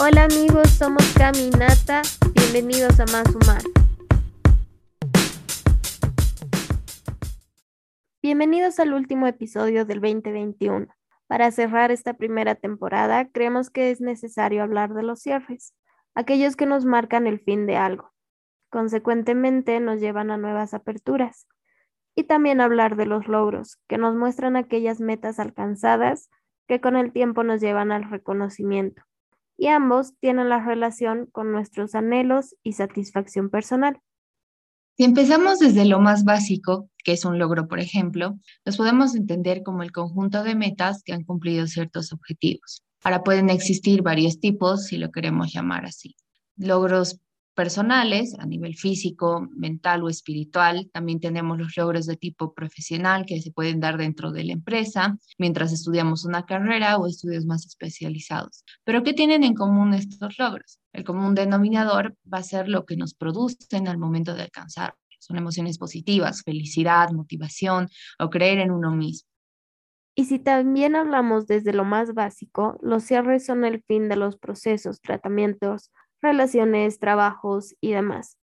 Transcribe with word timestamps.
Hola 0.00 0.26
amigos, 0.26 0.70
somos 0.70 1.02
Caminata. 1.14 2.02
Bienvenidos 2.32 3.00
a 3.00 3.06
Más 3.06 3.34
Humar. 3.34 3.62
Bienvenidos 8.22 8.78
al 8.78 8.92
último 8.92 9.26
episodio 9.26 9.84
del 9.84 10.00
2021. 10.00 10.86
Para 11.26 11.50
cerrar 11.50 11.90
esta 11.90 12.14
primera 12.14 12.54
temporada, 12.54 13.28
creemos 13.32 13.70
que 13.70 13.90
es 13.90 14.00
necesario 14.00 14.62
hablar 14.62 14.94
de 14.94 15.02
los 15.02 15.18
cierres, 15.18 15.74
aquellos 16.14 16.54
que 16.54 16.66
nos 16.66 16.84
marcan 16.84 17.26
el 17.26 17.40
fin 17.40 17.66
de 17.66 17.76
algo. 17.76 18.12
Consecuentemente, 18.70 19.80
nos 19.80 19.98
llevan 19.98 20.30
a 20.30 20.36
nuevas 20.36 20.74
aperturas. 20.74 21.48
Y 22.14 22.22
también 22.22 22.60
hablar 22.60 22.94
de 22.94 23.06
los 23.06 23.26
logros, 23.26 23.80
que 23.88 23.98
nos 23.98 24.14
muestran 24.14 24.54
aquellas 24.54 25.00
metas 25.00 25.40
alcanzadas 25.40 26.30
que 26.68 26.80
con 26.80 26.94
el 26.94 27.10
tiempo 27.10 27.42
nos 27.42 27.60
llevan 27.60 27.90
al 27.90 28.08
reconocimiento 28.08 29.07
y 29.58 29.66
ambos 29.66 30.14
tienen 30.20 30.48
la 30.48 30.64
relación 30.64 31.26
con 31.26 31.52
nuestros 31.52 31.94
anhelos 31.94 32.54
y 32.62 32.72
satisfacción 32.74 33.50
personal. 33.50 34.00
Si 34.96 35.04
empezamos 35.04 35.58
desde 35.58 35.84
lo 35.84 36.00
más 36.00 36.24
básico, 36.24 36.88
que 37.04 37.12
es 37.12 37.24
un 37.24 37.38
logro, 37.38 37.68
por 37.68 37.80
ejemplo, 37.80 38.38
los 38.64 38.76
podemos 38.76 39.14
entender 39.14 39.62
como 39.62 39.82
el 39.82 39.92
conjunto 39.92 40.42
de 40.42 40.54
metas 40.54 41.02
que 41.02 41.12
han 41.12 41.24
cumplido 41.24 41.66
ciertos 41.66 42.12
objetivos. 42.12 42.82
Ahora 43.02 43.22
pueden 43.22 43.50
existir 43.50 44.02
varios 44.02 44.40
tipos, 44.40 44.86
si 44.86 44.96
lo 44.96 45.10
queremos 45.12 45.52
llamar 45.52 45.84
así. 45.84 46.16
Logros 46.56 47.20
personales 47.58 48.36
a 48.38 48.46
nivel 48.46 48.76
físico, 48.76 49.48
mental 49.50 50.04
o 50.04 50.08
espiritual. 50.08 50.88
También 50.92 51.18
tenemos 51.18 51.58
los 51.58 51.76
logros 51.76 52.06
de 52.06 52.16
tipo 52.16 52.54
profesional 52.54 53.24
que 53.26 53.42
se 53.42 53.50
pueden 53.50 53.80
dar 53.80 53.96
dentro 53.96 54.30
de 54.30 54.44
la 54.44 54.52
empresa 54.52 55.18
mientras 55.38 55.72
estudiamos 55.72 56.24
una 56.24 56.46
carrera 56.46 56.98
o 56.98 57.08
estudios 57.08 57.46
más 57.46 57.66
especializados. 57.66 58.64
Pero 58.84 59.02
¿qué 59.02 59.12
tienen 59.12 59.42
en 59.42 59.54
común 59.54 59.92
estos 59.92 60.38
logros? 60.38 60.78
El 60.92 61.02
común 61.02 61.34
denominador 61.34 62.14
va 62.32 62.38
a 62.38 62.44
ser 62.44 62.68
lo 62.68 62.86
que 62.86 62.96
nos 62.96 63.14
producen 63.14 63.88
al 63.88 63.98
momento 63.98 64.36
de 64.36 64.42
alcanzar. 64.42 64.94
Son 65.18 65.36
emociones 65.36 65.78
positivas, 65.78 66.42
felicidad, 66.44 67.10
motivación 67.10 67.88
o 68.20 68.30
creer 68.30 68.60
en 68.60 68.70
uno 68.70 68.94
mismo. 68.94 69.28
Y 70.14 70.26
si 70.26 70.38
también 70.38 70.94
hablamos 70.94 71.48
desde 71.48 71.72
lo 71.72 71.84
más 71.84 72.14
básico, 72.14 72.78
los 72.82 73.02
cierres 73.02 73.44
son 73.44 73.64
el 73.64 73.82
fin 73.82 74.08
de 74.08 74.14
los 74.14 74.36
procesos, 74.36 75.00
tratamientos 75.00 75.90
relaciones, 76.20 76.98
trabajos 76.98 77.76
y 77.80 77.92
demás, 77.92 78.38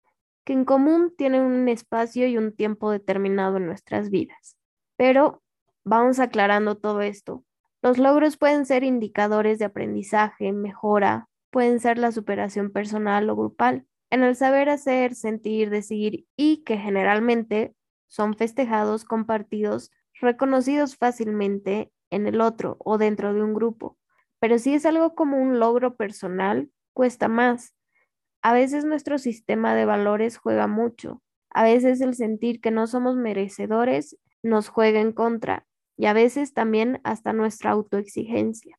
que 0.44 0.52
en 0.52 0.64
común 0.64 1.14
tienen 1.16 1.42
un 1.42 1.68
espacio 1.68 2.26
y 2.26 2.36
un 2.36 2.54
tiempo 2.54 2.90
determinado 2.90 3.56
en 3.56 3.66
nuestras 3.66 4.10
vidas. 4.10 4.56
Pero 4.96 5.42
vamos 5.84 6.18
aclarando 6.18 6.76
todo 6.76 7.00
esto. 7.00 7.44
Los 7.82 7.98
logros 7.98 8.36
pueden 8.36 8.66
ser 8.66 8.84
indicadores 8.84 9.58
de 9.58 9.64
aprendizaje, 9.64 10.52
mejora, 10.52 11.28
pueden 11.50 11.80
ser 11.80 11.98
la 11.98 12.12
superación 12.12 12.70
personal 12.70 13.28
o 13.30 13.36
grupal, 13.36 13.86
en 14.10 14.22
el 14.22 14.36
saber 14.36 14.68
hacer, 14.68 15.14
sentir, 15.14 15.70
decidir 15.70 16.26
y 16.36 16.64
que 16.64 16.76
generalmente 16.76 17.74
son 18.08 18.34
festejados, 18.34 19.04
compartidos, 19.04 19.92
reconocidos 20.20 20.96
fácilmente 20.96 21.92
en 22.10 22.26
el 22.26 22.40
otro 22.40 22.76
o 22.80 22.98
dentro 22.98 23.32
de 23.32 23.42
un 23.42 23.54
grupo. 23.54 23.96
Pero 24.40 24.58
si 24.58 24.74
es 24.74 24.84
algo 24.84 25.14
como 25.14 25.38
un 25.38 25.60
logro 25.60 25.96
personal, 25.96 26.70
cuesta 26.92 27.28
más. 27.28 27.74
A 28.42 28.52
veces 28.52 28.84
nuestro 28.84 29.18
sistema 29.18 29.74
de 29.74 29.84
valores 29.84 30.36
juega 30.36 30.66
mucho. 30.66 31.22
A 31.50 31.64
veces 31.64 32.00
el 32.00 32.14
sentir 32.14 32.60
que 32.60 32.70
no 32.70 32.86
somos 32.86 33.16
merecedores 33.16 34.16
nos 34.42 34.68
juega 34.68 35.00
en 35.00 35.12
contra 35.12 35.66
y 35.96 36.06
a 36.06 36.12
veces 36.12 36.54
también 36.54 37.00
hasta 37.04 37.32
nuestra 37.32 37.72
autoexigencia. 37.72 38.78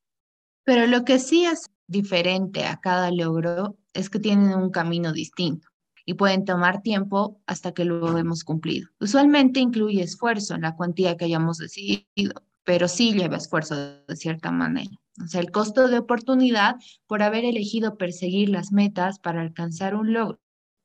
Pero 0.64 0.88
lo 0.88 1.03
que 1.03 1.20
sí 1.20 1.45
es 1.45 1.70
diferente 1.88 2.66
a 2.66 2.80
cada 2.80 3.12
logro 3.12 3.78
es 3.94 4.09
que 4.09 4.20
tienen 4.20 4.53
un 4.53 4.72
camino 4.72 5.12
distinto 5.12 5.68
y 6.06 6.16
pueden 6.16 6.46
tomar 6.46 6.81
tiempo 6.81 7.40
hasta 7.46 7.73
que 7.73 7.86
lo 7.86 8.18
hemos 8.18 8.44
cumplido. 8.44 8.90
Usualmente 9.00 9.59
incluye 9.59 10.02
esfuerzo 10.02 10.56
en 10.56 10.62
la 10.62 10.75
cuantía 10.75 11.18
que 11.18 11.25
hayamos 11.25 11.58
decidido, 11.58 12.41
pero 12.64 12.88
sí 12.88 13.14
lleva 13.14 13.38
esfuerzo 13.38 13.75
de 13.75 14.16
cierta 14.16 14.52
manera. 14.52 14.91
O 15.24 15.28
sea, 15.28 15.42
el 15.42 15.52
costo 15.52 15.88
de 15.88 16.00
oportunidad 16.00 16.76
por 17.08 17.24
haber 17.24 17.46
elegido 17.46 17.98
perseguir 17.98 18.50
las 18.50 18.72
metas 18.72 19.20
para 19.20 19.42
alcanzar 19.42 19.96
un 19.96 20.14
logro 20.14 20.40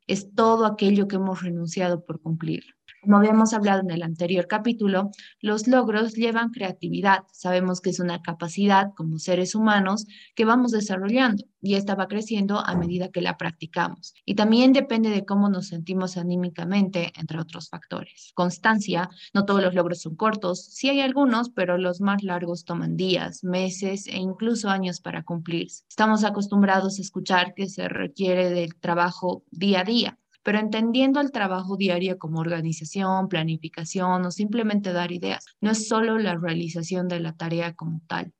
es 0.07 0.33
todo 0.33 0.65
aquello 0.65 1.07
que 1.07 1.17
hemos 1.17 1.41
renunciado 1.41 2.05
por 2.05 2.21
cumplir. 2.21 2.76
Como 3.07 3.19
habíamos 3.19 3.53
hablado 3.53 3.79
en 3.79 3.91
el 3.91 4.03
anterior 4.03 4.47
capítulo, 4.47 5.11
los 5.39 5.65
logros 5.65 6.13
llevan 6.15 6.49
creatividad. 6.49 7.19
Sabemos 7.31 7.79
que 7.79 7.91
es 7.91 8.01
una 8.01 8.21
capacidad 8.21 8.91
como 8.97 9.17
seres 9.17 9.55
humanos 9.55 10.05
que 10.35 10.43
vamos 10.43 10.73
desarrollando 10.73 11.45
y 11.61 11.75
esta 11.75 11.95
va 11.95 12.09
creciendo 12.09 12.59
a 12.59 12.75
medida 12.75 13.07
que 13.07 13.21
la 13.21 13.37
practicamos. 13.37 14.13
Y 14.25 14.35
también 14.35 14.73
depende 14.73 15.09
de 15.09 15.23
cómo 15.23 15.47
nos 15.47 15.67
sentimos 15.67 16.17
anímicamente, 16.17 17.13
entre 17.17 17.39
otros 17.39 17.69
factores. 17.69 18.33
Constancia, 18.35 19.09
no 19.33 19.45
todos 19.45 19.63
los 19.63 19.73
logros 19.73 20.01
son 20.01 20.17
cortos, 20.17 20.65
sí 20.65 20.89
hay 20.89 20.99
algunos, 20.99 21.49
pero 21.49 21.77
los 21.77 22.01
más 22.01 22.23
largos 22.23 22.65
toman 22.65 22.97
días, 22.97 23.41
meses 23.41 24.07
e 24.07 24.17
incluso 24.17 24.69
años 24.69 24.99
para 24.99 25.23
cumplirse. 25.23 25.85
Estamos 25.87 26.25
acostumbrados 26.25 26.99
a 26.99 27.03
escuchar 27.03 27.53
que 27.53 27.69
se 27.69 27.87
requiere 27.87 28.49
del 28.49 28.75
trabajo 28.75 29.45
día 29.49 29.79
a 29.79 29.83
día 29.85 30.19
pero 30.43 30.59
entendiendo 30.59 31.19
el 31.19 31.31
trabajo 31.31 31.77
diario 31.77 32.17
como 32.17 32.39
organización, 32.39 33.27
planificación 33.27 34.25
o 34.25 34.31
simplemente 34.31 34.93
dar 34.93 35.11
ideas. 35.11 35.45
No 35.61 35.71
es 35.71 35.87
solo 35.87 36.17
la 36.17 36.35
realización 36.35 37.07
de 37.07 37.19
la 37.19 37.35
tarea 37.35 37.73
como 37.75 38.01
tal. 38.07 38.33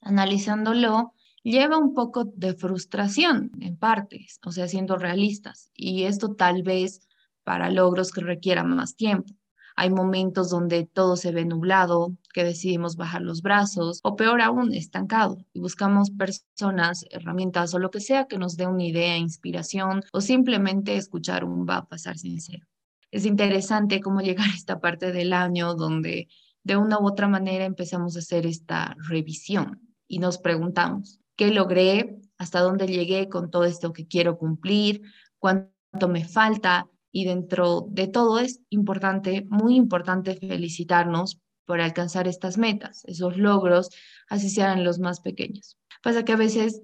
Analizándolo, 0.00 1.14
lleva 1.42 1.78
un 1.78 1.94
poco 1.94 2.24
de 2.24 2.54
frustración 2.54 3.50
en 3.60 3.76
partes, 3.76 4.38
o 4.44 4.52
sea, 4.52 4.68
siendo 4.68 4.96
realistas, 4.96 5.70
y 5.74 6.04
esto 6.04 6.34
tal 6.34 6.62
vez 6.62 7.08
para 7.44 7.70
logros 7.70 8.12
que 8.12 8.20
requieran 8.20 8.68
más 8.74 8.94
tiempo. 8.96 9.32
Hay 9.80 9.90
momentos 9.90 10.50
donde 10.50 10.86
todo 10.86 11.16
se 11.16 11.30
ve 11.30 11.44
nublado, 11.44 12.16
que 12.34 12.42
decidimos 12.42 12.96
bajar 12.96 13.22
los 13.22 13.42
brazos 13.42 14.00
o 14.02 14.16
peor 14.16 14.40
aún, 14.40 14.74
estancado 14.74 15.38
y 15.52 15.60
buscamos 15.60 16.10
personas, 16.10 17.04
herramientas 17.12 17.72
o 17.74 17.78
lo 17.78 17.92
que 17.92 18.00
sea 18.00 18.26
que 18.26 18.38
nos 18.38 18.56
dé 18.56 18.66
una 18.66 18.82
idea, 18.82 19.16
inspiración 19.16 20.02
o 20.12 20.20
simplemente 20.20 20.96
escuchar 20.96 21.44
un 21.44 21.64
va 21.64 21.76
a 21.76 21.86
pasar 21.86 22.18
sincero. 22.18 22.66
Es 23.12 23.24
interesante 23.24 24.00
cómo 24.00 24.20
llegar 24.20 24.48
a 24.48 24.56
esta 24.56 24.80
parte 24.80 25.12
del 25.12 25.32
año 25.32 25.74
donde 25.74 26.26
de 26.64 26.76
una 26.76 26.98
u 26.98 27.06
otra 27.06 27.28
manera 27.28 27.64
empezamos 27.64 28.16
a 28.16 28.18
hacer 28.18 28.46
esta 28.46 28.96
revisión 29.08 29.80
y 30.08 30.18
nos 30.18 30.38
preguntamos, 30.38 31.20
¿qué 31.36 31.52
logré? 31.52 32.18
¿Hasta 32.36 32.62
dónde 32.62 32.88
llegué 32.88 33.28
con 33.28 33.48
todo 33.48 33.62
esto 33.62 33.92
que 33.92 34.08
quiero 34.08 34.38
cumplir? 34.38 35.02
¿Cuánto 35.38 36.08
me 36.08 36.24
falta? 36.24 36.88
Y 37.12 37.24
dentro 37.24 37.86
de 37.90 38.08
todo 38.08 38.38
es 38.38 38.60
importante, 38.70 39.46
muy 39.50 39.76
importante 39.76 40.34
felicitarnos 40.34 41.40
por 41.64 41.80
alcanzar 41.80 42.26
estas 42.28 42.56
metas, 42.58 43.04
esos 43.04 43.36
logros, 43.36 43.90
así 44.28 44.48
sean 44.48 44.84
los 44.84 44.98
más 44.98 45.20
pequeños. 45.20 45.76
Pasa 46.02 46.24
que 46.24 46.32
a 46.32 46.36
veces 46.36 46.82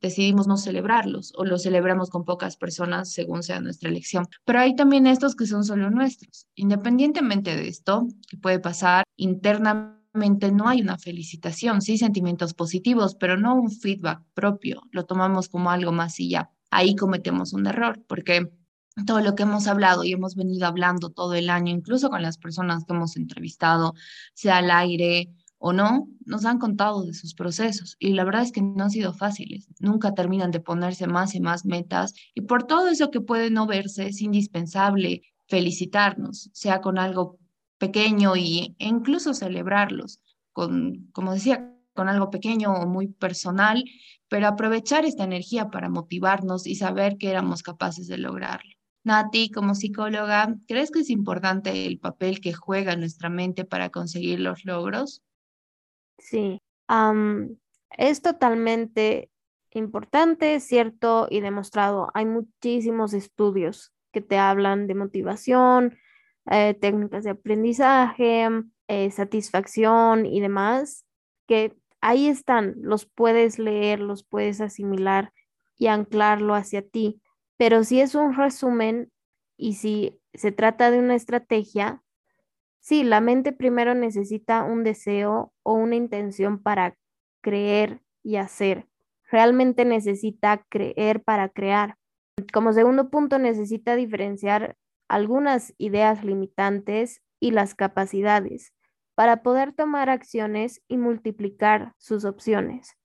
decidimos 0.00 0.46
no 0.46 0.56
celebrarlos 0.56 1.32
o 1.36 1.44
los 1.44 1.62
celebramos 1.62 2.10
con 2.10 2.24
pocas 2.24 2.56
personas 2.56 3.12
según 3.12 3.42
sea 3.42 3.60
nuestra 3.60 3.88
elección. 3.88 4.26
Pero 4.44 4.58
hay 4.58 4.74
también 4.74 5.06
estos 5.06 5.36
que 5.36 5.46
son 5.46 5.64
solo 5.64 5.90
nuestros. 5.90 6.46
Independientemente 6.56 7.56
de 7.56 7.68
esto, 7.68 8.08
que 8.28 8.36
puede 8.36 8.58
pasar 8.58 9.04
internamente, 9.16 10.50
no 10.50 10.68
hay 10.68 10.82
una 10.82 10.98
felicitación, 10.98 11.80
sí 11.80 11.96
sentimientos 11.96 12.52
positivos, 12.52 13.14
pero 13.14 13.38
no 13.38 13.54
un 13.54 13.70
feedback 13.70 14.22
propio. 14.34 14.82
Lo 14.90 15.04
tomamos 15.04 15.48
como 15.48 15.70
algo 15.70 15.92
más 15.92 16.18
y 16.20 16.30
ya. 16.30 16.50
Ahí 16.70 16.96
cometemos 16.96 17.52
un 17.52 17.66
error 17.66 18.02
porque 18.08 18.50
todo 19.06 19.20
lo 19.20 19.34
que 19.34 19.44
hemos 19.44 19.66
hablado 19.66 20.04
y 20.04 20.12
hemos 20.12 20.34
venido 20.36 20.66
hablando 20.66 21.10
todo 21.10 21.34
el 21.34 21.50
año, 21.50 21.72
incluso 21.72 22.10
con 22.10 22.22
las 22.22 22.38
personas 22.38 22.84
que 22.84 22.92
hemos 22.92 23.16
entrevistado, 23.16 23.94
sea 24.34 24.58
al 24.58 24.70
aire 24.70 25.30
o 25.58 25.72
no, 25.72 26.08
nos 26.26 26.44
han 26.44 26.58
contado 26.58 27.04
de 27.04 27.14
sus 27.14 27.34
procesos 27.34 27.96
y 27.98 28.14
la 28.14 28.24
verdad 28.24 28.42
es 28.42 28.52
que 28.52 28.62
no 28.62 28.82
han 28.84 28.90
sido 28.90 29.14
fáciles. 29.14 29.68
Nunca 29.78 30.12
terminan 30.12 30.50
de 30.50 30.60
ponerse 30.60 31.06
más 31.06 31.34
y 31.34 31.40
más 31.40 31.64
metas 31.64 32.14
y 32.34 32.42
por 32.42 32.64
todo 32.64 32.88
eso 32.88 33.10
que 33.10 33.20
puede 33.20 33.50
no 33.50 33.66
verse 33.66 34.08
es 34.08 34.20
indispensable 34.20 35.22
felicitarnos, 35.46 36.50
sea 36.52 36.80
con 36.80 36.98
algo 36.98 37.38
pequeño 37.78 38.36
y, 38.36 38.74
e 38.78 38.88
incluso 38.88 39.34
celebrarlos, 39.34 40.20
con, 40.52 41.08
como 41.12 41.32
decía, 41.32 41.72
con 41.94 42.08
algo 42.08 42.30
pequeño 42.30 42.72
o 42.72 42.86
muy 42.86 43.08
personal, 43.08 43.84
pero 44.28 44.48
aprovechar 44.48 45.04
esta 45.04 45.24
energía 45.24 45.70
para 45.70 45.88
motivarnos 45.88 46.66
y 46.66 46.74
saber 46.74 47.18
que 47.18 47.30
éramos 47.30 47.62
capaces 47.62 48.08
de 48.08 48.18
lograrlo. 48.18 48.81
Nati, 49.04 49.50
como 49.50 49.74
psicóloga, 49.74 50.54
¿crees 50.68 50.90
que 50.90 51.00
es 51.00 51.10
importante 51.10 51.86
el 51.86 51.98
papel 51.98 52.40
que 52.40 52.52
juega 52.52 52.96
nuestra 52.96 53.28
mente 53.28 53.64
para 53.64 53.90
conseguir 53.90 54.40
los 54.40 54.64
logros? 54.64 55.22
Sí, 56.18 56.60
es 57.96 58.22
totalmente 58.22 59.30
importante, 59.70 60.60
cierto 60.60 61.26
y 61.30 61.40
demostrado. 61.40 62.10
Hay 62.14 62.26
muchísimos 62.26 63.14
estudios 63.14 63.92
que 64.12 64.20
te 64.20 64.38
hablan 64.38 64.86
de 64.86 64.94
motivación, 64.94 65.98
eh, 66.50 66.74
técnicas 66.74 67.24
de 67.24 67.30
aprendizaje, 67.30 68.48
eh, 68.88 69.10
satisfacción 69.10 70.26
y 70.26 70.40
demás, 70.40 71.06
que 71.46 71.74
ahí 72.00 72.28
están, 72.28 72.74
los 72.78 73.06
puedes 73.06 73.58
leer, 73.58 74.00
los 74.00 74.24
puedes 74.24 74.60
asimilar 74.60 75.32
y 75.78 75.86
anclarlo 75.86 76.54
hacia 76.54 76.82
ti. 76.86 77.21
Pero 77.62 77.84
si 77.84 78.00
es 78.00 78.16
un 78.16 78.34
resumen 78.34 79.12
y 79.56 79.74
si 79.74 80.20
se 80.34 80.50
trata 80.50 80.90
de 80.90 80.98
una 80.98 81.14
estrategia, 81.14 82.02
sí, 82.80 83.04
la 83.04 83.20
mente 83.20 83.52
primero 83.52 83.94
necesita 83.94 84.64
un 84.64 84.82
deseo 84.82 85.52
o 85.62 85.74
una 85.74 85.94
intención 85.94 86.60
para 86.60 86.96
creer 87.40 88.02
y 88.24 88.34
hacer. 88.34 88.88
Realmente 89.30 89.84
necesita 89.84 90.66
creer 90.68 91.22
para 91.22 91.50
crear. 91.50 91.98
Como 92.52 92.72
segundo 92.72 93.10
punto, 93.10 93.38
necesita 93.38 93.94
diferenciar 93.94 94.76
algunas 95.06 95.72
ideas 95.78 96.24
limitantes 96.24 97.22
y 97.38 97.52
las 97.52 97.76
capacidades 97.76 98.72
para 99.14 99.44
poder 99.44 99.72
tomar 99.72 100.10
acciones 100.10 100.82
y 100.88 100.96
multiplicar 100.96 101.94
sus 101.96 102.24
opciones. 102.24 102.96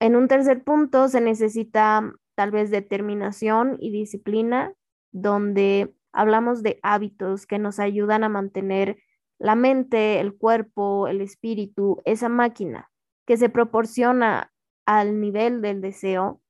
En 0.00 0.16
un 0.16 0.28
tercer 0.28 0.64
punto 0.64 1.08
se 1.08 1.20
necesita 1.20 2.14
tal 2.36 2.52
vez 2.52 2.70
determinación 2.70 3.76
y 3.80 3.90
disciplina, 3.90 4.72
donde 5.10 5.92
hablamos 6.12 6.62
de 6.62 6.78
hábitos 6.82 7.46
que 7.46 7.58
nos 7.58 7.80
ayudan 7.80 8.22
a 8.22 8.28
mantener 8.28 8.98
la 9.38 9.54
mente, 9.54 10.20
el 10.20 10.36
cuerpo, 10.36 11.08
el 11.08 11.20
espíritu, 11.20 12.00
esa 12.04 12.28
máquina 12.28 12.90
que 13.26 13.36
se 13.36 13.48
proporciona 13.48 14.52
al 14.86 15.20
nivel 15.20 15.60
del 15.60 15.80
deseo 15.80 16.40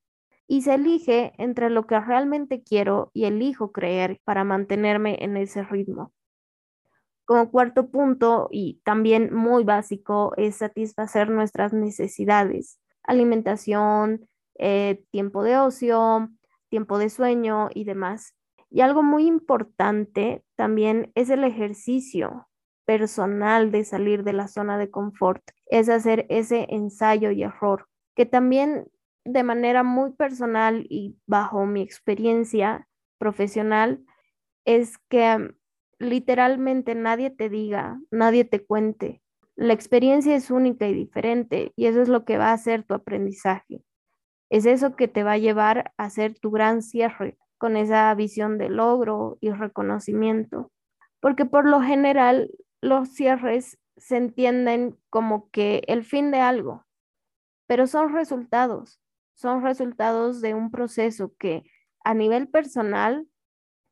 y 0.47 0.63
se 0.63 0.75
elige 0.75 1.33
entre 1.39 1.71
lo 1.71 1.87
que 1.87 1.99
realmente 1.99 2.63
quiero 2.63 3.11
y 3.15 3.25
elijo 3.25 3.73
creer 3.73 4.21
para 4.25 4.45
mantenerme 4.45 5.17
en 5.21 5.37
ese 5.37 5.65
ritmo. 5.65 6.13
Como 7.25 7.51
cuarto 7.51 7.91
punto, 7.91 8.49
y 8.53 8.81
también 8.85 9.35
muy 9.35 9.65
básico, 9.65 10.33
es 10.37 10.57
satisfacer 10.57 11.29
nuestras 11.29 11.73
necesidades, 11.73 12.79
alimentación, 13.03 14.29
eh, 14.59 15.05
tiempo 15.11 15.43
de 15.43 15.59
ocio, 15.59 16.29
tiempo 16.69 16.99
de 16.99 17.11
sueño 17.11 17.69
y 17.75 17.85
demás. 17.85 18.35
Y 18.71 18.81
algo 18.81 19.03
muy 19.03 19.27
importante 19.27 20.45
también 20.57 21.13
es 21.15 21.31
el 21.31 21.45
ejercicio 21.45 22.49
personal 22.85 23.71
de 23.71 23.85
salir 23.85 24.23
de 24.25 24.33
la 24.33 24.49
zona 24.49 24.79
de 24.79 24.91
confort, 24.91 25.43
es 25.67 25.89
hacer 25.89 26.27
ese 26.29 26.67
ensayo 26.71 27.31
y 27.33 27.43
error, 27.43 27.89
que 28.15 28.27
también 28.27 28.89
de 29.25 29.43
manera 29.43 29.83
muy 29.83 30.13
personal 30.13 30.87
y 30.89 31.19
bajo 31.27 31.67
mi 31.67 31.83
experiencia 31.83 32.89
profesional, 33.19 34.05
es 34.65 34.99
que 35.09 35.51
literalmente 35.99 36.95
nadie 36.95 37.31
te 37.31 37.49
diga, 37.49 38.01
nadie 38.11 38.45
te 38.45 38.65
cuente. 38.65 39.23
La 39.57 39.73
experiencia 39.73 40.37
es 40.37 40.51
única 40.51 40.87
y 40.87 40.95
diferente 40.95 41.73
y 41.77 41.87
eso 41.87 42.03
es 42.03 42.09
lo 42.09 42.25
que 42.25 42.39
va 42.39 42.51
a 42.51 42.53
hacer 42.53 42.85
tu 42.85 42.95
aprendizaje. 42.95 43.83
Es 44.51 44.67
eso 44.67 44.97
que 44.97 45.09
te 45.09 45.23
va 45.23 45.33
a 45.33 45.39
llevar 45.39 45.93
a 45.97 46.05
hacer 46.05 46.39
tu 46.39 46.51
gran 46.51 46.83
cierre 46.83 47.37
con 47.59 47.77
esa 47.77 48.15
visión 48.15 48.59
de 48.59 48.69
logro 48.69 49.39
y 49.41 49.51
reconocimiento. 49.51 50.71
Porque 51.21 51.45
por 51.45 51.67
lo 51.67 51.81
general 51.81 52.51
los 52.81 53.09
cierres 53.09 53.79
se 53.97 54.17
entienden 54.17 54.99
como 55.11 55.51
que 55.51 55.83
el 55.87 56.05
fin 56.05 56.31
de 56.31 56.41
algo, 56.41 56.85
pero 57.67 57.87
son 57.87 58.13
resultados, 58.13 59.01
son 59.35 59.63
resultados 59.63 60.41
de 60.41 60.55
un 60.55 60.71
proceso 60.71 61.33
que 61.39 61.65
a 62.05 62.15
nivel 62.15 62.49
personal 62.49 63.27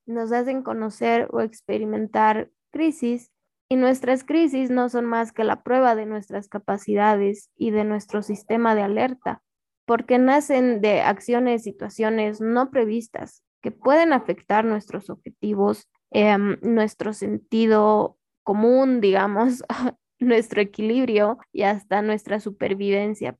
nos 0.06 0.32
hacen 0.32 0.62
conocer 0.62 1.28
o 1.32 1.40
experimentar 1.40 2.50
crisis 2.70 3.32
y 3.68 3.76
nuestras 3.76 4.24
crisis 4.24 4.70
no 4.70 4.88
son 4.88 5.06
más 5.06 5.32
que 5.32 5.44
la 5.44 5.62
prueba 5.62 5.94
de 5.94 6.06
nuestras 6.06 6.48
capacidades 6.48 7.50
y 7.56 7.70
de 7.70 7.84
nuestro 7.84 8.22
sistema 8.22 8.74
de 8.74 8.82
alerta, 8.82 9.42
porque 9.86 10.18
nacen 10.18 10.80
de 10.80 11.00
acciones, 11.02 11.62
situaciones 11.62 12.40
no 12.40 12.70
previstas 12.70 13.42
que 13.62 13.70
pueden 13.70 14.12
afectar 14.12 14.64
nuestros 14.64 15.08
objetivos, 15.10 15.88
em, 16.10 16.58
nuestro 16.62 17.12
sentido 17.12 18.18
común, 18.42 19.00
digamos, 19.00 19.62
nuestro 20.18 20.60
equilibrio 20.60 21.38
y 21.52 21.62
hasta 21.62 22.02
nuestra 22.02 22.40
supervivencia. 22.40 23.36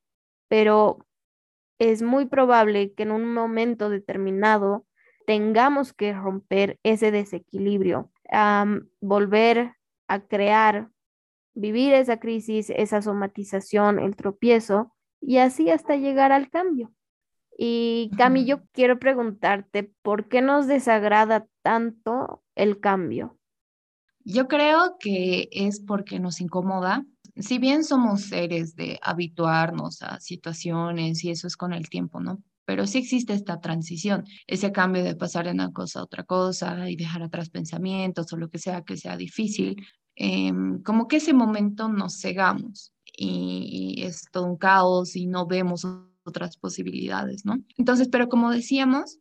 Pero 0.49 1.07
es 1.79 2.03
muy 2.03 2.27
probable 2.27 2.95
que 2.95 3.03
en 3.03 3.11
un 3.11 3.33
momento 3.33 3.91
determinado 3.91 4.87
tengamos 5.27 5.93
que 5.93 6.13
romper 6.13 6.79
ese 6.83 7.11
desequilibrio, 7.11 8.11
volver 9.01 9.75
a 10.09 10.21
crear, 10.21 10.91
vivir 11.55 11.95
esa 11.95 12.19
crisis, 12.19 12.71
esa 12.71 13.03
somatización, 13.03 13.99
el 13.99 14.17
tropiezo, 14.17 14.94
y 15.27 15.39
así 15.39 15.71
hasta 15.71 15.97
llegar 15.97 16.33
al 16.33 16.51
cambio. 16.51 16.93
Y 17.57 18.11
Cami, 18.17 18.45
yo 18.45 18.63
quiero 18.73 18.99
preguntarte, 18.99 19.85
¿por 20.03 20.29
qué 20.29 20.43
nos 20.43 20.67
desagrada 20.67 21.47
tanto 21.63 22.43
el 22.55 22.81
cambio? 22.81 23.39
Yo 24.25 24.49
creo 24.49 24.97
que 24.99 25.49
es 25.53 25.81
porque 25.81 26.19
nos 26.19 26.41
incomoda. 26.41 27.05
Si 27.37 27.59
bien 27.59 27.85
somos 27.85 28.23
seres 28.23 28.75
de 28.75 28.99
habituarnos 29.03 30.03
a 30.03 30.21
situaciones 30.21 31.25
y 31.25 31.31
eso 31.31 31.47
es 31.47 31.57
con 31.57 31.73
el 31.73 31.89
tiempo, 31.89 32.21
¿no? 32.21 32.43
pero 32.67 32.87
sí 32.87 32.97
existe 32.97 33.35
esta 33.35 33.61
transición, 33.61 34.25
ese 34.47 34.73
cambio 34.73 35.05
de 35.05 35.15
pasar 35.15 35.45
de 35.45 35.53
una 35.53 35.71
cosa 35.71 36.01
a 36.01 36.05
otra 36.05 36.25
cosa 36.25 36.89
y 36.89 36.97
dejar 36.97 37.23
atrás 37.23 37.51
pensamientos 37.51 38.33
o 38.33 38.39
lo 38.39 38.49
que 38.49 38.59
sea 38.59 38.83
que 38.85 38.97
sea 38.97 39.19
difícil, 39.19 39.77
em, 40.17 40.83
como 40.83 41.07
que 41.07 41.17
ese 41.17 41.35
momento 41.35 41.89
nos 41.89 42.19
cegamos 42.19 42.94
y, 43.17 44.03
es 44.03 44.25
todo 44.31 44.45
un 44.47 44.57
caos 44.57 45.17
y 45.17 45.27
no 45.27 45.47
vemos 45.47 45.87
otras 46.25 46.57
posibilidades, 46.57 47.45
¿no? 47.45 47.59
Entonces, 47.77 48.09
pero 48.09 48.29
como 48.29 48.51
decíamos, 48.51 49.19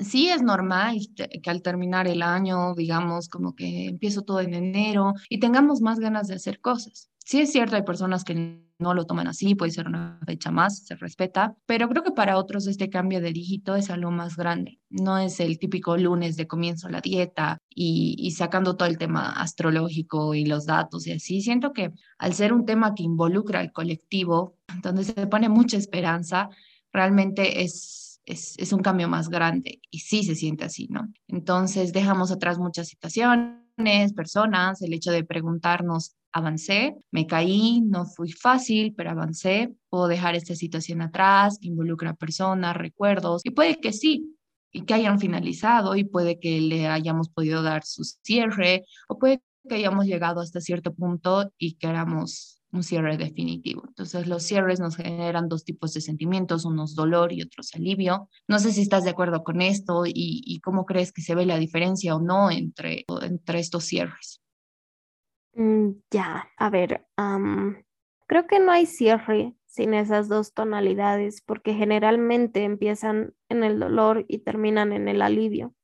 Sí, 0.00 0.28
es 0.28 0.42
normal 0.42 0.98
que 1.14 1.50
al 1.50 1.62
terminar 1.62 2.08
el 2.08 2.22
año, 2.22 2.74
digamos, 2.74 3.28
como 3.28 3.54
que 3.54 3.86
empiezo 3.86 4.22
todo 4.22 4.40
en 4.40 4.52
enero 4.52 5.14
y 5.28 5.38
tengamos 5.38 5.80
más 5.82 6.00
ganas 6.00 6.26
de 6.26 6.34
hacer 6.34 6.60
cosas. 6.60 7.10
Sí 7.24 7.40
es 7.40 7.52
cierto, 7.52 7.74
hay 7.76 7.82
personas 7.82 8.22
que 8.22 8.60
no 8.78 8.92
lo 8.92 9.06
toman 9.06 9.28
así, 9.28 9.54
puede 9.54 9.72
ser 9.72 9.86
una 9.86 10.20
fecha 10.26 10.50
más, 10.50 10.84
se 10.84 10.94
respeta, 10.96 11.56
pero 11.64 11.88
creo 11.88 12.02
que 12.02 12.10
para 12.10 12.36
otros 12.36 12.66
este 12.66 12.90
cambio 12.90 13.22
de 13.22 13.32
dígito 13.32 13.76
es 13.76 13.88
algo 13.88 14.10
más 14.10 14.36
grande. 14.36 14.78
No 14.90 15.16
es 15.16 15.40
el 15.40 15.58
típico 15.58 15.96
lunes 15.96 16.36
de 16.36 16.46
comienzo 16.46 16.90
la 16.90 17.00
dieta 17.00 17.58
y, 17.70 18.30
sacando 18.32 18.76
todo 18.76 18.88
el 18.88 18.98
tema 18.98 19.30
astrológico 19.30 20.34
y 20.34 20.44
los 20.44 20.66
datos 20.66 21.06
y 21.06 21.12
así. 21.12 21.40
Siento 21.40 21.72
que 21.72 21.92
al 22.18 22.34
ser 22.34 22.52
un 22.52 22.66
tema 22.66 22.94
que 22.94 23.04
involucra 23.04 23.60
al 23.60 23.72
colectivo, 23.72 24.58
donde 24.82 25.04
se 25.04 25.26
pone 25.26 25.48
mucha 25.48 25.78
esperanza, 25.78 26.50
realmente 26.92 27.62
es, 27.62 28.20
es, 28.26 28.54
es, 28.58 28.72
un 28.74 28.80
cambio 28.80 29.08
más 29.08 29.30
grande 29.30 29.80
y 29.90 30.00
sí 30.00 30.24
se 30.24 30.34
siente 30.34 30.64
así, 30.64 30.88
¿no? 30.88 31.10
Entonces 31.28 31.92
dejamos 31.94 32.30
atrás 32.30 32.58
muchas 32.58 32.88
situaciones, 32.88 33.63
personas, 34.14 34.82
el 34.82 34.92
hecho 34.92 35.12
de 35.12 35.24
preguntarnos 35.24 36.16
avancé, 36.32 36.96
me 37.12 37.26
caí, 37.26 37.80
no 37.80 38.06
fui 38.06 38.32
fácil, 38.32 38.92
pero 38.96 39.10
avancé, 39.10 39.74
puedo 39.88 40.08
dejar 40.08 40.34
esta 40.34 40.54
situación 40.54 41.00
atrás, 41.00 41.58
que 41.60 41.68
involucra 41.68 42.14
personas, 42.14 42.76
recuerdos, 42.76 43.42
y 43.44 43.50
puede 43.50 43.76
que 43.76 43.92
sí, 43.92 44.36
y 44.72 44.82
que 44.82 44.94
hayan 44.94 45.20
finalizado, 45.20 45.94
y 45.94 46.04
puede 46.04 46.40
que 46.40 46.60
le 46.60 46.88
hayamos 46.88 47.28
podido 47.28 47.62
dar 47.62 47.84
su 47.84 48.02
cierre, 48.04 48.84
o 49.08 49.18
puede 49.18 49.40
que 49.68 49.76
hayamos 49.76 50.06
llegado 50.06 50.40
hasta 50.40 50.60
cierto 50.60 50.94
punto 50.94 51.52
y 51.58 51.74
queramos 51.76 52.60
un 52.72 52.82
cierre 52.82 53.16
definitivo. 53.16 53.84
Entonces, 53.86 54.26
los 54.26 54.42
cierres 54.42 54.80
nos 54.80 54.96
generan 54.96 55.48
dos 55.48 55.64
tipos 55.64 55.94
de 55.94 56.00
sentimientos, 56.00 56.64
unos 56.64 56.94
dolor 56.94 57.32
y 57.32 57.42
otros 57.42 57.72
alivio. 57.74 58.28
No 58.48 58.58
sé 58.58 58.72
si 58.72 58.82
estás 58.82 59.04
de 59.04 59.10
acuerdo 59.10 59.44
con 59.44 59.62
esto 59.62 60.06
y, 60.06 60.12
y 60.14 60.60
cómo 60.60 60.84
crees 60.84 61.12
que 61.12 61.22
se 61.22 61.34
ve 61.34 61.46
la 61.46 61.58
diferencia 61.58 62.16
o 62.16 62.20
no 62.20 62.50
entre, 62.50 63.04
entre 63.22 63.60
estos 63.60 63.84
cierres. 63.84 64.40
Mm, 65.54 65.90
ya, 66.10 66.48
a 66.56 66.70
ver, 66.70 67.06
creo 68.26 68.46
que 68.46 68.58
no 68.58 68.72
hay 68.72 68.86
cierre 68.86 69.54
sin 69.66 69.94
esas 69.94 70.28
dos 70.28 70.52
tonalidades 70.52 71.42
porque 71.42 71.74
generalmente 71.74 72.64
empiezan 72.64 73.34
en 73.48 73.64
el 73.64 73.78
dolor 73.78 74.24
y 74.28 74.38
terminan 74.38 74.92
en 74.92 75.08
el 75.08 75.22
alivio. 75.22 75.74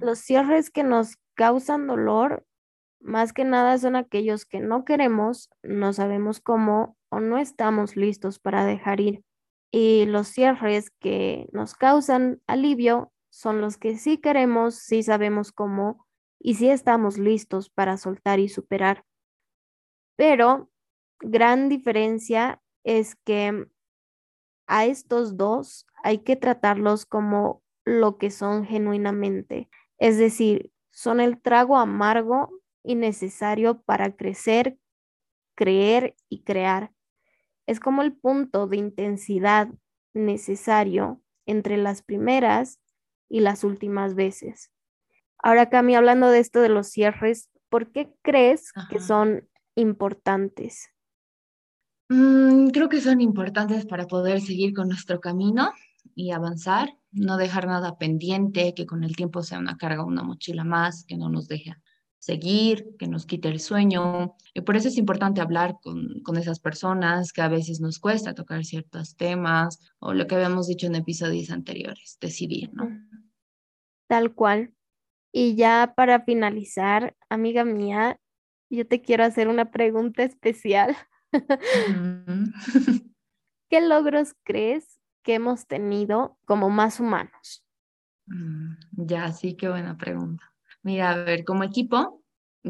Los 0.00 0.18
cierres 0.18 0.68
que 0.68 0.82
nos 0.82 1.16
causan 1.34 1.86
dolor, 1.86 2.44
más 3.00 3.32
que 3.32 3.44
nada 3.44 3.78
son 3.78 3.96
aquellos 3.96 4.44
que 4.44 4.60
no 4.60 4.84
queremos, 4.84 5.50
no 5.62 5.92
sabemos 5.92 6.40
cómo 6.40 6.96
o 7.08 7.20
no 7.20 7.38
estamos 7.38 7.96
listos 7.96 8.38
para 8.38 8.64
dejar 8.64 9.00
ir. 9.00 9.24
Y 9.72 10.06
los 10.06 10.28
cierres 10.28 10.90
que 10.90 11.48
nos 11.52 11.74
causan 11.74 12.40
alivio 12.46 13.12
son 13.30 13.60
los 13.60 13.78
que 13.78 13.96
sí 13.96 14.18
queremos, 14.18 14.74
sí 14.74 15.02
sabemos 15.02 15.52
cómo 15.52 16.06
y 16.38 16.54
si 16.54 16.68
estamos 16.70 17.18
listos 17.18 17.70
para 17.70 17.96
soltar 17.96 18.40
y 18.40 18.48
superar. 18.48 19.04
Pero 20.16 20.70
gran 21.20 21.68
diferencia 21.68 22.60
es 22.84 23.14
que 23.16 23.66
a 24.66 24.86
estos 24.86 25.36
dos 25.36 25.86
hay 26.02 26.18
que 26.18 26.36
tratarlos 26.36 27.06
como 27.06 27.62
lo 27.84 28.18
que 28.18 28.30
son 28.30 28.64
genuinamente, 28.64 29.68
es 29.98 30.18
decir, 30.18 30.72
son 30.90 31.20
el 31.20 31.40
trago 31.40 31.76
amargo 31.76 32.59
y 32.82 32.94
necesario 32.94 33.82
para 33.82 34.16
crecer, 34.16 34.78
creer 35.54 36.16
y 36.28 36.42
crear. 36.42 36.92
Es 37.66 37.80
como 37.80 38.02
el 38.02 38.12
punto 38.12 38.66
de 38.66 38.76
intensidad 38.78 39.68
necesario 40.14 41.22
entre 41.46 41.76
las 41.76 42.02
primeras 42.02 42.80
y 43.28 43.40
las 43.40 43.64
últimas 43.64 44.14
veces. 44.14 44.72
Ahora, 45.38 45.70
Cami, 45.70 45.94
hablando 45.94 46.28
de 46.28 46.40
esto 46.40 46.60
de 46.60 46.68
los 46.68 46.88
cierres, 46.88 47.48
¿por 47.68 47.92
qué 47.92 48.12
crees 48.22 48.72
que 48.90 49.00
son 49.00 49.48
importantes? 49.74 50.90
Mm, 52.08 52.70
creo 52.70 52.88
que 52.88 53.00
son 53.00 53.20
importantes 53.20 53.86
para 53.86 54.06
poder 54.06 54.40
seguir 54.40 54.74
con 54.74 54.88
nuestro 54.88 55.20
camino 55.20 55.72
y 56.14 56.32
avanzar, 56.32 56.90
no 57.12 57.36
dejar 57.36 57.66
nada 57.66 57.96
pendiente, 57.98 58.74
que 58.74 58.84
con 58.84 59.04
el 59.04 59.14
tiempo 59.14 59.42
sea 59.42 59.58
una 59.58 59.76
carga, 59.76 60.04
una 60.04 60.22
mochila 60.22 60.64
más, 60.64 61.04
que 61.04 61.16
no 61.16 61.28
nos 61.28 61.46
deje 61.46 61.74
seguir, 62.20 62.96
que 62.98 63.08
nos 63.08 63.26
quite 63.26 63.48
el 63.48 63.58
sueño. 63.58 64.36
Y 64.54 64.60
por 64.60 64.76
eso 64.76 64.86
es 64.88 64.98
importante 64.98 65.40
hablar 65.40 65.78
con, 65.82 66.20
con 66.22 66.36
esas 66.36 66.60
personas 66.60 67.32
que 67.32 67.42
a 67.42 67.48
veces 67.48 67.80
nos 67.80 67.98
cuesta 67.98 68.34
tocar 68.34 68.64
ciertos 68.64 69.16
temas 69.16 69.80
o 69.98 70.12
lo 70.12 70.28
que 70.28 70.36
habíamos 70.36 70.68
dicho 70.68 70.86
en 70.86 70.94
episodios 70.94 71.50
anteriores, 71.50 72.18
decidir, 72.20 72.72
¿no? 72.72 72.88
Tal 74.06 74.34
cual. 74.34 74.72
Y 75.32 75.56
ya 75.56 75.94
para 75.96 76.20
finalizar, 76.20 77.16
amiga 77.28 77.64
mía, 77.64 78.20
yo 78.68 78.86
te 78.86 79.00
quiero 79.00 79.24
hacer 79.24 79.48
una 79.48 79.70
pregunta 79.70 80.22
especial. 80.22 80.96
¿Qué 83.70 83.80
logros 83.80 84.34
crees 84.44 85.00
que 85.22 85.34
hemos 85.34 85.66
tenido 85.66 86.38
como 86.44 86.70
más 86.70 87.00
humanos? 87.00 87.64
Mm, 88.26 88.74
ya, 88.92 89.32
sí, 89.32 89.56
qué 89.56 89.68
buena 89.68 89.96
pregunta. 89.96 90.49
Mira, 90.82 91.10
a 91.10 91.24
ver, 91.24 91.44
como 91.44 91.64
equipo, 91.64 92.22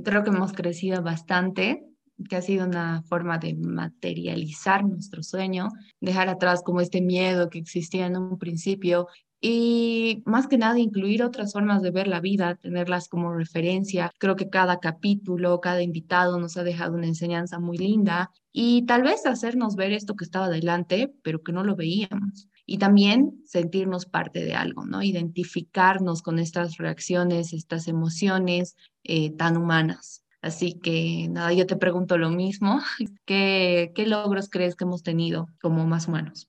creo 0.05 0.25
que 0.25 0.31
hemos 0.31 0.53
crecido 0.53 1.03
bastante, 1.03 1.85
que 2.29 2.37
ha 2.37 2.43
sido 2.43 2.67
una 2.67 3.03
forma 3.03 3.39
de 3.39 3.55
materializar 3.55 4.85
nuestro 4.85 5.23
sueño, 5.23 5.69
dejar 6.01 6.29
atrás 6.29 6.63
como 6.63 6.81
este 6.81 7.01
miedo 7.01 7.49
que 7.49 7.59
existía 7.59 8.07
en 8.07 8.17
un 8.17 8.39
principio 8.39 9.07
y 9.41 10.23
más 10.27 10.47
que 10.47 10.59
nada 10.59 10.79
incluir 10.79 11.23
otras 11.23 11.53
formas 11.53 11.81
de 11.83 11.91
ver 11.91 12.09
la 12.09 12.21
vida, 12.21 12.57
tenerlas 12.57 13.09
como 13.09 13.33
referencia. 13.33 14.11
Creo 14.19 14.37
que 14.37 14.51
cada 14.51 14.81
capítulo, 14.81 15.61
cada 15.61 15.83
invitado 15.83 16.39
nos 16.39 16.59
ha 16.59 16.63
dejado 16.63 16.95
una 16.95 17.07
enseñanza 17.07 17.59
muy 17.59 17.79
linda 17.79 18.31
y 18.53 18.85
tal 18.85 19.03
vez 19.03 19.25
hacernos 19.25 19.77
ver 19.77 19.93
esto 19.93 20.15
que 20.15 20.25
estaba 20.25 20.51
delante, 20.51 21.15
pero 21.23 21.43
que 21.43 21.53
no 21.53 21.65
lo 21.65 21.75
veíamos. 21.75 22.49
Y 22.73 22.79
también 22.79 23.43
sentirnos 23.47 24.07
parte 24.07 24.45
de 24.45 24.55
algo, 24.55 24.87
¿no? 24.87 25.03
Identificarnos 25.03 26.23
con 26.23 26.39
estas 26.39 26.77
reacciones, 26.77 27.53
estas 27.53 27.89
emociones 27.89 28.77
eh, 29.03 29.33
tan 29.33 29.57
humanas. 29.57 30.25
Así 30.41 30.79
que 30.79 31.27
nada, 31.29 31.53
yo 31.53 31.67
te 31.67 31.75
pregunto 31.75 32.17
lo 32.17 32.31
mismo. 32.31 32.79
¿Qué, 33.27 33.93
logros 34.07 34.49
crees 34.49 34.77
que 34.77 34.85
hemos 34.85 35.03
tenido 35.03 35.49
como 35.61 35.85
más 35.85 36.07
humanos? 36.07 36.49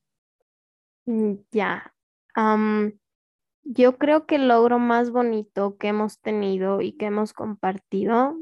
Mm, 1.07 1.37
ya, 1.51 1.91
yo 3.63 3.97
creo 3.97 4.27
que 4.27 4.35
el 4.35 4.47
logro 4.47 4.77
más 4.77 5.09
bonito 5.09 5.75
que 5.77 5.87
hemos 5.87 6.19
tenido 6.19 6.81
y 6.81 6.91
que 6.91 7.07
hemos 7.07 7.33
compartido 7.33 8.37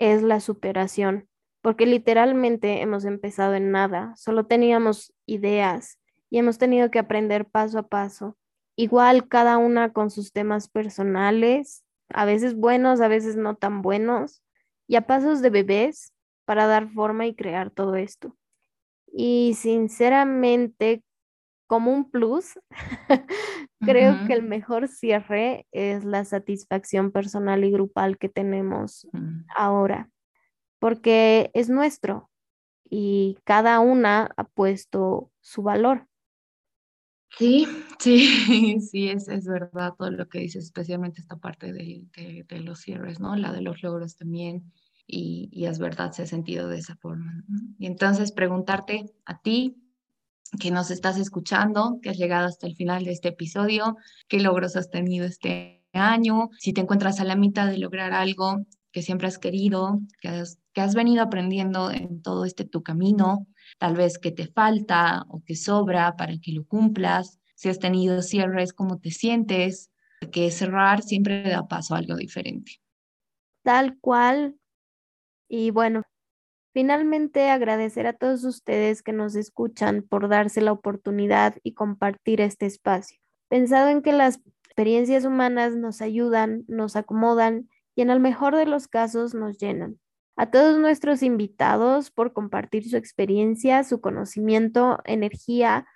es 0.00 0.24
la 0.24 0.40
superación, 0.40 1.28
porque 1.62 1.86
literalmente 1.86 2.80
hemos 2.80 3.04
empezado 3.04 3.54
en 3.54 3.70
nada, 3.70 4.16
solo 4.16 4.46
teníamos 4.46 5.14
ideas 5.26 6.00
y 6.30 6.38
hemos 6.38 6.58
tenido 6.58 6.90
que 6.90 6.98
aprender 6.98 7.44
paso 7.44 7.78
a 7.78 7.88
paso. 7.88 8.36
Igual 8.76 9.28
cada 9.28 9.58
una 9.58 9.92
con 9.92 10.10
sus 10.10 10.32
temas 10.32 10.68
personales, 10.68 11.84
a 12.08 12.24
veces 12.24 12.54
buenos, 12.54 13.00
a 13.00 13.08
veces 13.08 13.36
no 13.36 13.56
tan 13.56 13.82
buenos, 13.82 14.42
y 14.86 14.96
a 14.96 15.06
pasos 15.06 15.42
de 15.42 15.50
bebés 15.50 16.12
para 16.44 16.66
dar 16.66 16.88
forma 16.88 17.26
y 17.26 17.34
crear 17.34 17.70
todo 17.70 17.96
esto. 17.96 18.36
Y 19.12 19.54
sinceramente 19.58 21.02
como 21.66 21.92
un 21.92 22.10
plus, 22.10 22.58
creo 23.80 24.26
que 24.26 24.32
el 24.32 24.42
mejor 24.42 24.88
cierre 24.88 25.68
es 25.70 26.04
la 26.04 26.24
satisfacción 26.24 27.12
personal 27.12 27.62
y 27.62 27.70
grupal 27.70 28.18
que 28.18 28.28
tenemos 28.28 29.06
mm. 29.12 29.42
ahora, 29.56 30.10
porque 30.80 31.52
es 31.54 31.68
nuestro 31.68 32.28
y 32.90 33.38
cada 33.44 33.78
una 33.78 34.32
ha 34.36 34.44
puesto 34.44 35.30
su 35.40 35.62
valor. 35.62 36.08
Sí, 37.38 37.66
sí, 37.98 38.26
sí, 38.80 39.08
es, 39.08 39.28
es 39.28 39.46
verdad 39.46 39.94
todo 39.96 40.10
lo 40.10 40.28
que 40.28 40.40
dices, 40.40 40.64
especialmente 40.64 41.20
esta 41.20 41.36
parte 41.36 41.72
de, 41.72 42.04
de, 42.48 42.60
los 42.60 42.80
cierres, 42.80 43.20
¿no? 43.20 43.36
La 43.36 43.52
de 43.52 43.62
los 43.62 43.82
logros 43.82 44.16
también, 44.16 44.72
y, 45.06 45.48
y 45.52 45.66
es 45.66 45.78
verdad, 45.78 46.12
se 46.12 46.22
ha 46.22 46.26
sentido 46.26 46.68
de 46.68 46.78
esa 46.78 46.96
forma. 46.96 47.44
Y 47.78 47.86
entonces 47.86 48.32
preguntarte 48.32 49.06
a 49.24 49.40
ti, 49.40 49.76
que 50.58 50.70
nos 50.70 50.90
estás 50.90 51.16
escuchando, 51.18 51.98
que 52.02 52.10
has 52.10 52.18
llegado 52.18 52.46
hasta 52.46 52.66
el 52.66 52.74
final 52.74 53.04
de 53.04 53.12
este 53.12 53.28
episodio, 53.28 53.96
qué 54.28 54.40
logros 54.40 54.76
has 54.76 54.90
tenido 54.90 55.26
este 55.26 55.84
año, 55.92 56.50
si 56.58 56.72
te 56.72 56.80
encuentras 56.80 57.20
a 57.20 57.24
la 57.24 57.36
mitad 57.36 57.68
de 57.68 57.78
lograr 57.78 58.12
algo 58.12 58.64
que 58.92 59.02
siempre 59.02 59.28
has 59.28 59.38
querido, 59.38 60.00
que 60.20 60.28
has, 60.28 60.58
que 60.72 60.80
has 60.80 60.94
venido 60.94 61.22
aprendiendo 61.22 61.90
en 61.90 62.22
todo 62.22 62.44
este 62.44 62.64
tu 62.64 62.82
camino, 62.82 63.46
tal 63.78 63.94
vez 63.94 64.18
que 64.18 64.32
te 64.32 64.46
falta 64.46 65.24
o 65.28 65.42
que 65.44 65.56
sobra 65.56 66.16
para 66.16 66.32
que 66.38 66.52
lo 66.52 66.64
cumplas, 66.64 67.38
si 67.54 67.68
has 67.68 67.78
tenido 67.78 68.22
cierres, 68.22 68.72
cómo 68.72 68.98
te 68.98 69.10
sientes, 69.10 69.90
porque 70.20 70.50
cerrar 70.50 71.02
siempre 71.02 71.42
da 71.42 71.66
paso 71.68 71.94
a 71.94 71.98
algo 71.98 72.16
diferente. 72.16 72.80
Tal 73.62 73.98
cual. 73.98 74.56
Y 75.48 75.70
bueno, 75.70 76.02
Finalmente, 76.72 77.50
agradecer 77.50 78.06
a 78.06 78.12
todos 78.12 78.44
ustedes 78.44 79.02
que 79.02 79.12
nos 79.12 79.34
escuchan 79.34 80.02
por 80.02 80.28
darse 80.28 80.60
la 80.60 80.70
oportunidad 80.70 81.56
y 81.64 81.74
compartir 81.74 82.40
este 82.40 82.66
espacio. 82.66 83.18
Pensado 83.48 83.88
en 83.88 84.02
que 84.02 84.12
las 84.12 84.40
experiencias 84.64 85.24
humanas 85.24 85.74
nos 85.74 86.00
ayudan, 86.00 86.64
nos 86.68 86.94
acomodan 86.94 87.68
y 87.96 88.02
en 88.02 88.10
el 88.10 88.20
mejor 88.20 88.54
de 88.54 88.66
los 88.66 88.86
casos 88.86 89.34
nos 89.34 89.58
llenan. 89.58 89.98
A 90.36 90.50
todos 90.50 90.78
nuestros 90.78 91.22
invitados 91.22 92.10
por 92.10 92.32
compartir 92.32 92.88
su 92.88 92.96
experiencia, 92.96 93.84
su 93.84 94.00
conocimiento, 94.00 95.00
energía 95.04 95.86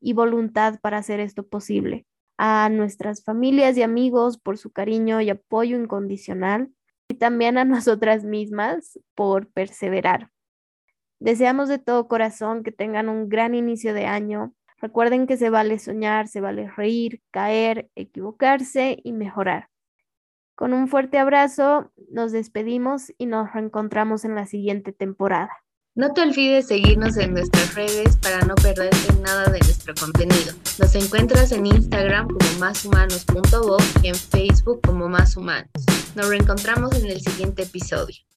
y 0.00 0.14
voluntad 0.14 0.80
para 0.80 0.98
hacer 0.98 1.20
esto 1.20 1.46
posible. 1.46 2.06
A 2.38 2.68
nuestras 2.70 3.22
familias 3.22 3.76
y 3.76 3.82
amigos 3.82 4.38
por 4.38 4.56
su 4.56 4.70
cariño 4.70 5.20
y 5.20 5.30
apoyo 5.30 5.76
incondicional 5.76 6.70
y 7.08 7.14
también 7.14 7.58
a 7.58 7.64
nosotras 7.66 8.24
mismas 8.24 8.98
por 9.14 9.50
perseverar. 9.52 10.30
Deseamos 11.18 11.68
de 11.68 11.78
todo 11.78 12.08
corazón 12.08 12.62
que 12.62 12.72
tengan 12.72 13.10
un 13.10 13.28
gran 13.28 13.54
inicio 13.54 13.92
de 13.92 14.06
año. 14.06 14.54
Recuerden 14.78 15.26
que 15.26 15.36
se 15.36 15.50
vale 15.50 15.78
soñar, 15.78 16.28
se 16.28 16.40
vale 16.40 16.70
reír, 16.70 17.20
caer, 17.30 17.90
equivocarse 17.94 18.98
y 19.04 19.12
mejorar. 19.12 19.69
Con 20.60 20.74
un 20.74 20.88
fuerte 20.88 21.16
abrazo, 21.16 21.90
nos 22.10 22.32
despedimos 22.32 23.14
y 23.16 23.24
nos 23.24 23.50
reencontramos 23.50 24.26
en 24.26 24.34
la 24.34 24.44
siguiente 24.44 24.92
temporada. 24.92 25.48
No 25.94 26.12
te 26.12 26.20
olvides 26.20 26.66
seguirnos 26.66 27.16
en 27.16 27.32
nuestras 27.32 27.74
redes 27.74 28.18
para 28.18 28.40
no 28.40 28.54
perderte 28.56 29.10
nada 29.22 29.44
de 29.44 29.58
nuestro 29.60 29.94
contenido. 29.94 30.52
Nos 30.78 30.94
encuentras 30.96 31.52
en 31.52 31.64
Instagram 31.64 32.28
como 32.28 32.58
máshumanos.voz 32.58 33.82
y 34.02 34.08
en 34.08 34.14
Facebook 34.14 34.82
como 34.86 35.08
Más 35.08 35.34
Humanos. 35.34 35.70
Nos 36.14 36.28
reencontramos 36.28 36.94
en 36.94 37.06
el 37.06 37.22
siguiente 37.22 37.62
episodio. 37.62 38.16